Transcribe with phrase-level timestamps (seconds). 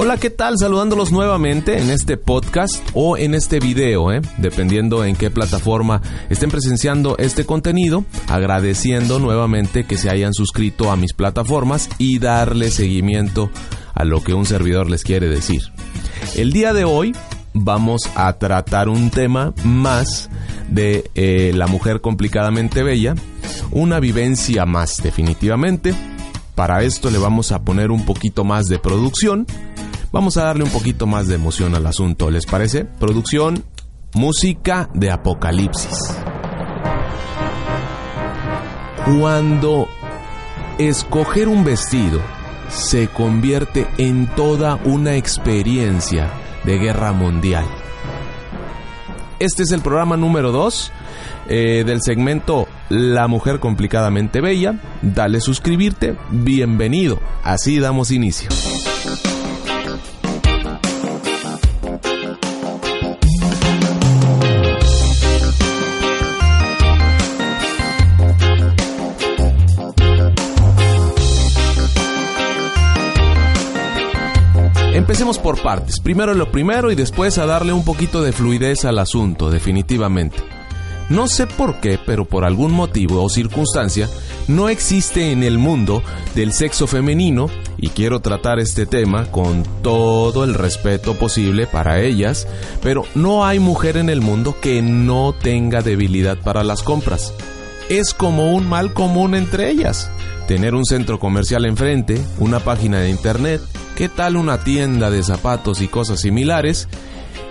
[0.00, 0.56] Hola, ¿qué tal?
[0.56, 4.20] Saludándolos nuevamente en este podcast o en este video, ¿eh?
[4.36, 10.96] dependiendo en qué plataforma estén presenciando este contenido, agradeciendo nuevamente que se hayan suscrito a
[10.96, 13.50] mis plataformas y darle seguimiento
[13.92, 15.62] a lo que un servidor les quiere decir.
[16.36, 17.12] El día de hoy
[17.52, 20.30] vamos a tratar un tema más
[20.68, 23.16] de eh, la mujer complicadamente bella,
[23.72, 25.92] una vivencia más definitivamente.
[26.54, 29.44] Para esto le vamos a poner un poquito más de producción,
[30.12, 32.84] vamos a darle un poquito más de emoción al asunto, ¿les parece?
[32.84, 33.64] Producción,
[34.14, 35.98] música de apocalipsis.
[39.04, 39.88] Cuando
[40.78, 42.20] escoger un vestido
[42.68, 46.30] se convierte en toda una experiencia
[46.64, 47.64] de guerra mundial.
[49.38, 50.92] Este es el programa número 2
[51.48, 54.74] eh, del segmento La mujer complicadamente bella.
[55.00, 57.20] Dale suscribirte, bienvenido.
[57.42, 58.48] Así damos inicio.
[75.18, 75.98] Empecemos por partes.
[75.98, 80.38] Primero lo primero y después a darle un poquito de fluidez al asunto, definitivamente.
[81.10, 84.08] No sé por qué, pero por algún motivo o circunstancia,
[84.46, 86.04] no existe en el mundo
[86.36, 92.46] del sexo femenino, y quiero tratar este tema con todo el respeto posible para ellas,
[92.80, 97.34] pero no hay mujer en el mundo que no tenga debilidad para las compras.
[97.88, 100.10] Es como un mal común entre ellas.
[100.46, 103.60] Tener un centro comercial enfrente, una página de internet,
[103.98, 106.86] ¿Qué tal una tienda de zapatos y cosas similares?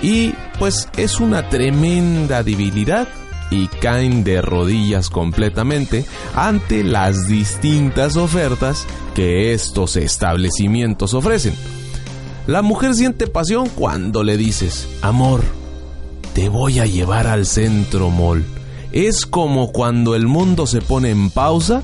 [0.00, 3.08] Y pues es una tremenda debilidad
[3.50, 11.52] y caen de rodillas completamente ante las distintas ofertas que estos establecimientos ofrecen.
[12.46, 15.42] La mujer siente pasión cuando le dices, amor,
[16.32, 18.46] te voy a llevar al centro mall.
[18.92, 21.82] Es como cuando el mundo se pone en pausa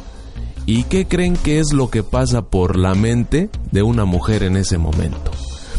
[0.69, 4.57] ¿Y qué creen que es lo que pasa por la mente de una mujer en
[4.57, 5.31] ese momento?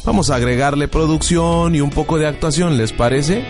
[0.05, 3.43] Vamos a agregarle producción y un poco de actuación, ¿les parece?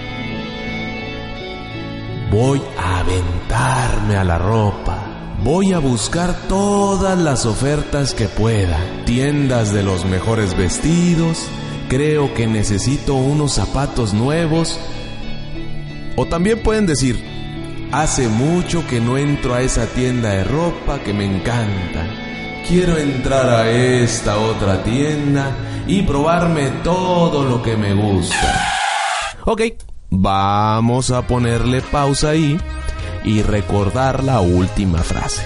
[2.32, 5.38] Voy a aventarme a la ropa.
[5.44, 8.80] Voy a buscar todas las ofertas que pueda.
[9.06, 11.46] Tiendas de los mejores vestidos.
[11.88, 14.80] Creo que necesito unos zapatos nuevos.
[16.16, 17.37] O también pueden decir,
[17.92, 22.06] Hace mucho que no entro a esa tienda de ropa que me encanta.
[22.68, 25.56] Quiero entrar a esta otra tienda
[25.88, 28.74] y probarme todo lo que me gusta.
[29.46, 29.62] Ok,
[30.10, 32.60] vamos a ponerle pausa ahí
[33.24, 35.44] y recordar la última frase.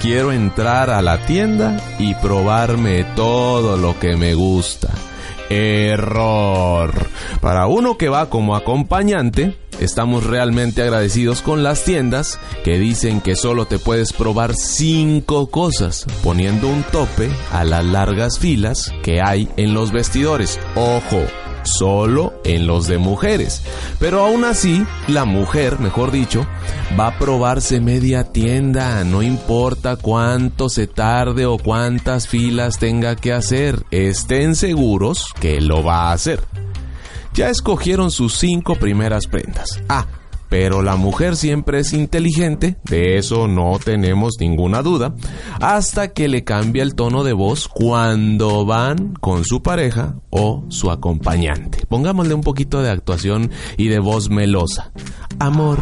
[0.00, 4.88] Quiero entrar a la tienda y probarme todo lo que me gusta.
[5.50, 6.92] Error.
[7.40, 13.34] Para uno que va como acompañante, Estamos realmente agradecidos con las tiendas que dicen que
[13.34, 19.48] solo te puedes probar cinco cosas, poniendo un tope a las largas filas que hay
[19.56, 20.60] en los vestidores.
[20.76, 21.24] Ojo,
[21.62, 23.62] solo en los de mujeres.
[23.98, 26.46] Pero aún así, la mujer, mejor dicho,
[26.98, 33.32] va a probarse media tienda, no importa cuánto se tarde o cuántas filas tenga que
[33.32, 36.40] hacer, estén seguros que lo va a hacer
[37.34, 39.82] ya escogieron sus cinco primeras prendas.
[39.88, 40.06] Ah,
[40.50, 45.14] pero la mujer siempre es inteligente, de eso no tenemos ninguna duda,
[45.60, 50.90] hasta que le cambia el tono de voz cuando van con su pareja o su
[50.90, 51.84] acompañante.
[51.88, 54.90] Pongámosle un poquito de actuación y de voz melosa.
[55.38, 55.78] Amor,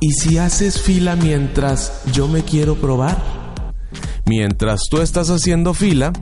[0.00, 3.22] ¿y si haces fila mientras yo me quiero probar?
[4.24, 6.14] Mientras tú estás haciendo fila,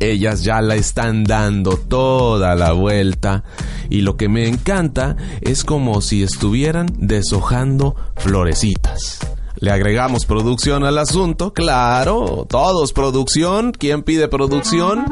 [0.00, 3.44] ellas ya la están dando toda la vuelta
[3.90, 9.20] y lo que me encanta es como si estuvieran deshojando florecitas.
[9.56, 13.72] Le agregamos producción al asunto, claro, todos producción.
[13.72, 15.06] ¿Quién pide producción?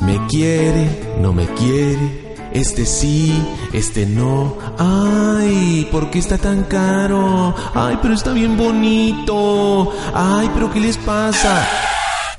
[0.00, 0.88] Me quiere,
[1.20, 3.40] no me quiere, este sí,
[3.72, 4.56] este no.
[4.78, 7.54] Ay, ¿por qué está tan caro?
[7.74, 9.92] Ay, pero está bien bonito.
[10.14, 11.68] Ay, pero ¿qué les pasa?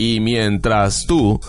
[0.02, 1.40] Y mientras tú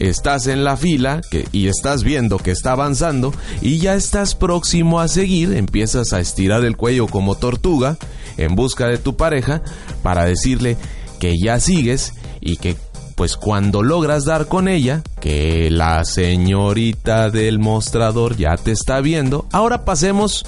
[0.00, 1.20] estás en la fila
[1.52, 3.32] y estás viendo que está avanzando
[3.62, 7.96] y ya estás próximo a seguir, empiezas a estirar el cuello como tortuga
[8.36, 9.62] en busca de tu pareja
[10.02, 10.76] para decirle
[11.20, 12.76] que ya sigues y que
[13.14, 19.46] pues cuando logras dar con ella, que la señorita del mostrador ya te está viendo,
[19.52, 20.44] ahora pasemos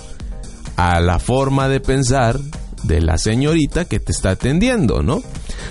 [0.76, 2.40] a la forma de pensar
[2.86, 5.22] de la señorita que te está atendiendo, ¿no?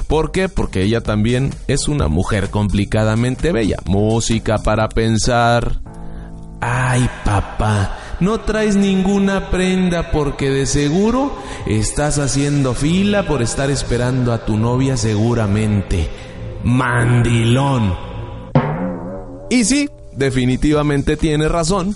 [0.07, 0.50] ¿Por qué?
[0.50, 3.77] Porque ella también es una mujer complicadamente bella.
[3.85, 5.81] Música para pensar.
[6.62, 11.35] Ay, papá, no traes ninguna prenda porque de seguro
[11.65, 16.09] estás haciendo fila por estar esperando a tu novia seguramente.
[16.63, 17.94] Mandilón.
[19.50, 21.95] Y sí, definitivamente tiene razón.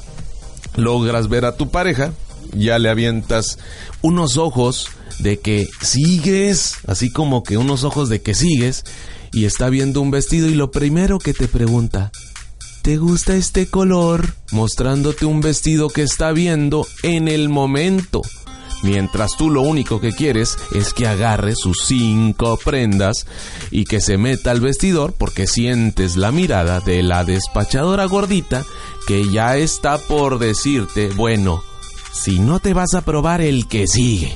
[0.75, 2.11] Logras ver a tu pareja,
[2.53, 3.57] ya le avientas
[4.01, 8.83] unos ojos de que sigues, así como que unos ojos de que sigues,
[9.31, 12.11] y está viendo un vestido y lo primero que te pregunta,
[12.81, 14.33] ¿te gusta este color?
[14.51, 18.21] Mostrándote un vestido que está viendo en el momento.
[18.81, 23.25] Mientras tú lo único que quieres es que agarre sus cinco prendas
[23.71, 28.63] y que se meta al vestidor porque sientes la mirada de la despachadora gordita
[29.05, 31.61] que ya está por decirte, bueno,
[32.11, 34.35] si no te vas a probar el que sigue.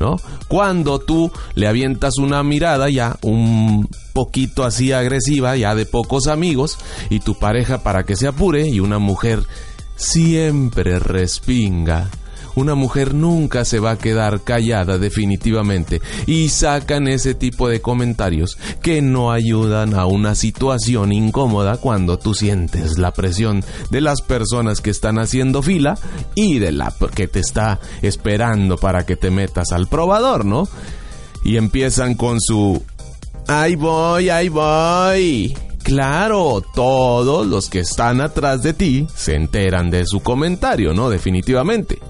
[0.00, 0.16] ¿no?
[0.48, 6.78] Cuando tú le avientas una mirada ya un poquito así agresiva, ya de pocos amigos,
[7.10, 9.42] y tu pareja para que se apure y una mujer
[9.96, 12.10] siempre respinga
[12.56, 18.58] una mujer nunca se va a quedar callada definitivamente y sacan ese tipo de comentarios
[18.82, 24.80] que no ayudan a una situación incómoda cuando tú sientes la presión de las personas
[24.80, 25.98] que están haciendo fila
[26.34, 30.66] y de la que te está esperando para que te metas al probador, ¿no?
[31.44, 32.82] Y empiezan con su
[33.46, 35.56] ¡Ahí voy, ahí voy!
[35.84, 41.10] Claro, todos los que están atrás de ti se enteran de su comentario, ¿no?
[41.10, 42.00] Definitivamente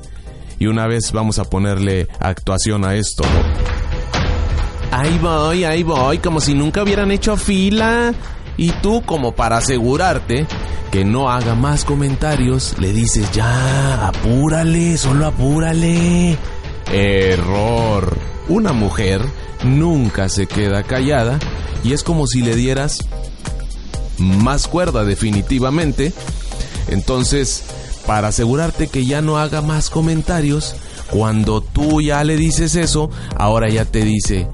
[0.59, 3.25] y una vez vamos a ponerle actuación a esto.
[4.91, 8.15] Ahí voy, ahí voy, como si nunca hubieran hecho fila.
[8.57, 10.47] Y tú, como para asegurarte
[10.91, 16.39] que no haga más comentarios, le dices, ya, apúrale, solo apúrale.
[16.91, 18.17] Error.
[18.49, 19.21] Una mujer
[19.65, 21.39] nunca se queda callada
[21.83, 22.99] y es como si le dieras
[24.19, 26.13] más cuerda definitivamente.
[26.89, 27.65] Entonces,
[28.07, 30.77] para asegurarte que ya no haga más comentarios,
[31.11, 34.49] cuando tú ya le dices eso, ahora ya te dice,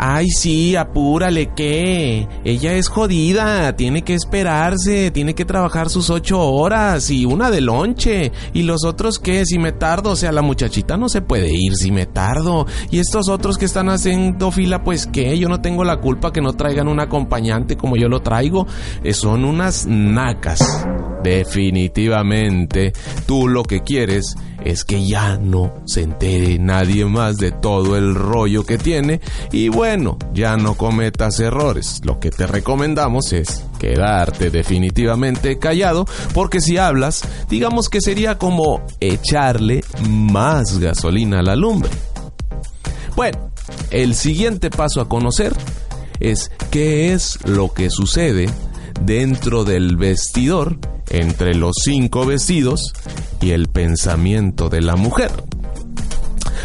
[0.00, 2.28] Ay, sí, apúrale, ¿qué?
[2.44, 7.60] Ella es jodida, tiene que esperarse, tiene que trabajar sus ocho horas y una de
[7.60, 8.30] lonche.
[8.52, 9.44] ¿Y los otros qué?
[9.44, 12.64] Si me tardo, o sea, la muchachita no se puede ir si me tardo.
[12.92, 16.40] Y estos otros que están haciendo fila, pues qué, yo no tengo la culpa que
[16.40, 18.68] no traigan un acompañante como yo lo traigo.
[19.02, 20.86] Eh, son unas nacas.
[21.24, 22.92] Definitivamente,
[23.26, 28.14] tú lo que quieres es que ya no se entere nadie más de todo el
[28.14, 29.20] rollo que tiene
[29.52, 32.00] y bueno, ya no cometas errores.
[32.04, 38.82] Lo que te recomendamos es quedarte definitivamente callado porque si hablas, digamos que sería como
[39.00, 41.90] echarle más gasolina a la lumbre.
[43.16, 43.50] Bueno,
[43.90, 45.52] el siguiente paso a conocer
[46.20, 48.48] es qué es lo que sucede
[49.02, 50.78] dentro del vestidor
[51.10, 52.92] entre los cinco vestidos
[53.40, 55.30] y el pensamiento de la mujer.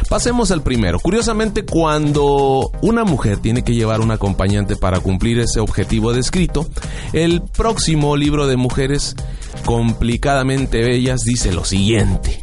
[0.10, 1.00] Pasemos al primero.
[1.00, 6.68] Curiosamente, cuando una mujer tiene que llevar un acompañante para cumplir ese objetivo descrito,
[7.14, 9.16] el próximo libro de mujeres
[9.66, 12.42] complicadamente bellas dice lo siguiente.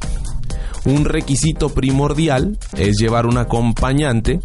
[0.85, 4.41] Un requisito primordial es llevar un acompañante,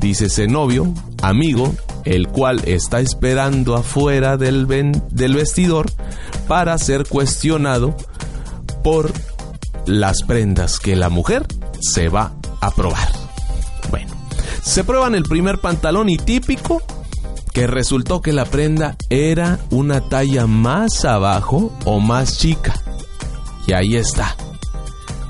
[0.00, 1.72] dice ese novio, amigo,
[2.04, 4.66] el cual está esperando afuera del,
[5.10, 5.90] del vestidor
[6.48, 7.96] para ser cuestionado
[8.82, 9.12] por
[9.86, 11.46] las prendas que la mujer
[11.80, 13.08] se va a probar.
[13.90, 14.12] Bueno,
[14.62, 16.82] se prueban el primer pantalón y típico
[17.52, 22.74] que resultó que la prenda era una talla más abajo o más chica.
[23.66, 24.36] Y ahí está.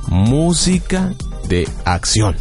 [0.09, 1.15] Música
[1.49, 2.37] de acción.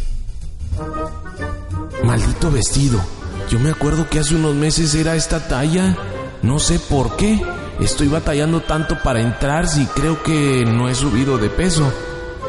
[2.02, 3.00] Maldito vestido.
[3.48, 5.96] Yo me acuerdo que hace unos meses era esta talla.
[6.42, 7.40] No sé por qué.
[7.78, 11.92] Estoy batallando tanto para entrar si creo que no he subido de peso.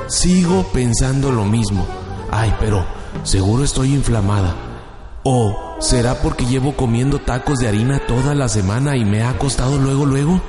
[0.07, 1.85] Sigo pensando lo mismo.
[2.31, 2.85] Ay, pero
[3.23, 4.55] seguro estoy inflamada.
[5.23, 9.77] ¿O será porque llevo comiendo tacos de harina toda la semana y me ha costado
[9.77, 10.41] luego, luego?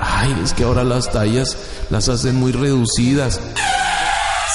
[0.00, 1.58] Ay, es que ahora las tallas
[1.90, 3.40] las hacen muy reducidas.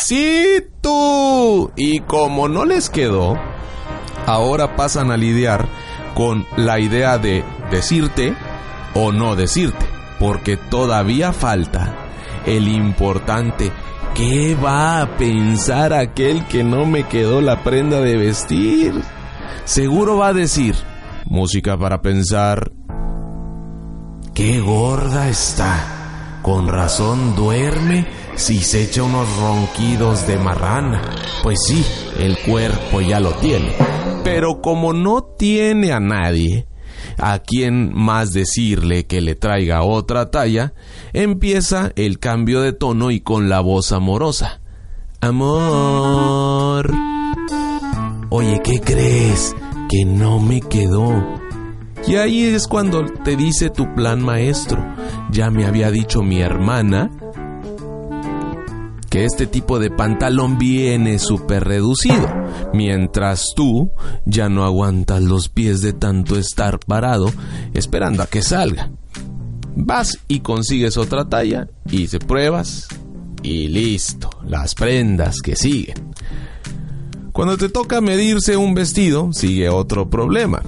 [0.02, 1.72] Sí, tú.
[1.76, 3.38] Y como no les quedó,
[4.26, 5.68] ahora pasan a lidiar
[6.16, 8.36] con la idea de decirte
[8.96, 9.86] o no decirte,
[10.20, 11.94] porque todavía falta
[12.46, 13.72] el importante.
[14.16, 18.94] ¿Qué va a pensar aquel que no me quedó la prenda de vestir?
[19.66, 20.76] Seguro va a decir,
[21.26, 22.72] música para pensar,
[24.36, 28.06] qué gorda está, con razón duerme
[28.36, 31.02] si se echa unos ronquidos de marrana.
[31.42, 31.84] Pues sí,
[32.20, 33.74] el cuerpo ya lo tiene.
[34.24, 36.68] Pero como no tiene a nadie
[37.18, 40.74] a quien más decirle que le traiga otra talla,
[41.14, 44.62] empieza el cambio de tono y con la voz amorosa.
[45.22, 46.94] Amor.
[48.30, 49.56] Oye, ¿qué crees?
[49.90, 51.40] Que no me quedó.
[52.08, 54.84] Y ahí es cuando te dice tu plan maestro.
[55.32, 57.10] Ya me había dicho mi hermana
[59.14, 62.28] que este tipo de pantalón viene súper reducido,
[62.74, 63.92] mientras tú
[64.26, 67.32] ya no aguantas los pies de tanto estar parado
[67.76, 68.90] esperando a que salga.
[69.76, 72.88] Vas y consigues otra talla y se pruebas
[73.44, 76.12] y listo, las prendas que siguen.
[77.34, 80.64] Cuando te toca medirse un vestido, sigue otro problema.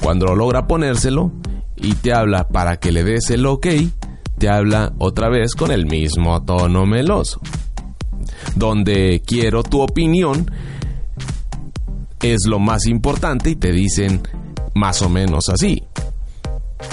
[0.00, 1.32] Cuando logra ponérselo
[1.74, 3.66] y te habla para que le des el ok,
[4.38, 7.40] te habla otra vez con el mismo tono meloso
[8.54, 10.50] donde quiero tu opinión,
[12.22, 14.22] es lo más importante y te dicen
[14.74, 15.82] más o menos así.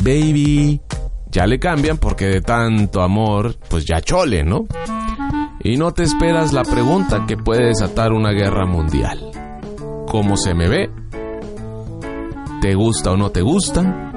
[0.03, 0.81] Baby,
[1.31, 4.65] ya le cambian porque de tanto amor, pues ya chole, ¿no?
[5.63, 9.19] Y no te esperas la pregunta que puede desatar una guerra mundial.
[10.07, 10.89] ¿Cómo se me ve?
[12.61, 14.11] ¿Te gusta o no te gusta?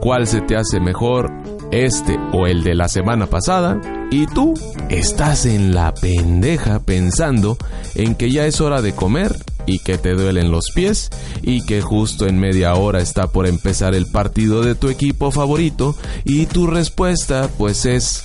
[0.00, 1.30] ¿Cuál se te hace mejor,
[1.70, 3.80] este o el de la semana pasada?
[4.14, 4.54] Y tú
[4.90, 7.58] estás en la pendeja pensando
[7.96, 11.10] en que ya es hora de comer y que te duelen los pies
[11.42, 15.96] y que justo en media hora está por empezar el partido de tu equipo favorito
[16.22, 18.22] y tu respuesta pues es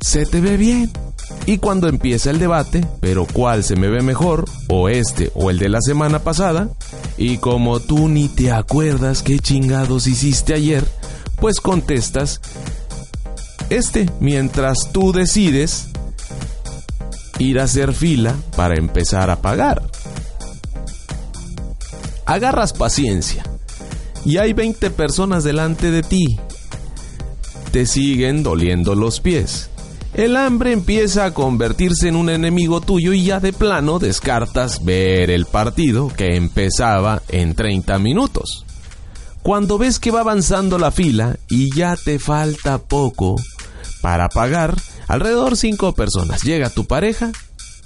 [0.00, 0.90] se te ve bien.
[1.46, 5.60] Y cuando empieza el debate, pero cuál se me ve mejor, o este o el
[5.60, 6.70] de la semana pasada,
[7.16, 10.84] y como tú ni te acuerdas qué chingados hiciste ayer,
[11.40, 12.40] pues contestas
[13.70, 15.88] este mientras tú decides
[17.38, 19.82] ir a hacer fila para empezar a pagar.
[22.26, 23.42] Agarras paciencia
[24.24, 26.38] y hay 20 personas delante de ti.
[27.72, 29.70] Te siguen doliendo los pies.
[30.12, 35.30] El hambre empieza a convertirse en un enemigo tuyo y ya de plano descartas ver
[35.30, 38.66] el partido que empezaba en 30 minutos.
[39.42, 43.36] Cuando ves que va avanzando la fila y ya te falta poco,
[44.02, 44.74] para pagar,
[45.08, 46.42] alrededor cinco personas.
[46.42, 47.32] Llega tu pareja,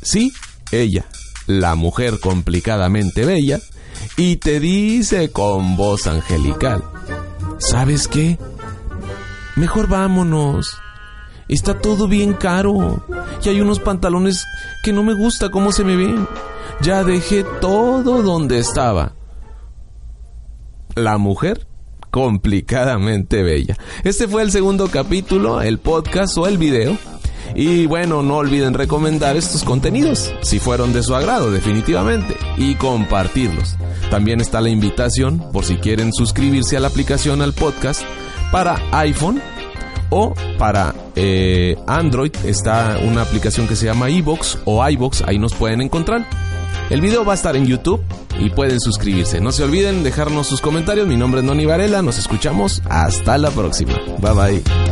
[0.03, 0.33] sí,
[0.71, 1.05] ella,
[1.47, 3.61] la mujer complicadamente bella,
[4.17, 6.83] y te dice con voz angelical,
[7.59, 8.39] ¿sabes qué?
[9.57, 10.79] Mejor vámonos.
[11.49, 13.05] Está todo bien caro.
[13.45, 14.47] Y hay unos pantalones
[14.83, 16.27] que no me gusta cómo se me ven.
[16.81, 19.15] Ya dejé todo donde estaba.
[20.97, 21.67] La mujer
[22.15, 23.77] complicadamente bella.
[24.05, 26.97] Este fue el segundo capítulo, el podcast o el video.
[27.57, 33.75] Y bueno, no olviden recomendar estos contenidos, si fueron de su agrado definitivamente, y compartirlos.
[34.13, 38.03] También está la invitación, por si quieren suscribirse a la aplicación al podcast,
[38.53, 39.43] para iPhone
[40.11, 45.53] o para eh, Android está una aplicación que se llama iBox o iBox, ahí nos
[45.55, 46.29] pueden encontrar.
[46.91, 48.03] El video va a estar en YouTube
[48.39, 49.41] y pueden suscribirse.
[49.41, 51.07] No se olviden dejarnos sus comentarios.
[51.07, 52.03] Mi nombre es Noni Varela.
[52.03, 52.83] Nos escuchamos.
[52.89, 53.95] Hasta la próxima.
[54.21, 54.84] Bye bye.